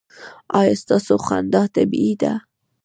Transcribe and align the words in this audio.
ایا 0.59 0.73
ستاسو 0.81 1.15
خندا 1.25 1.63
طبیعي 1.75 2.13
ده؟ 2.21 2.33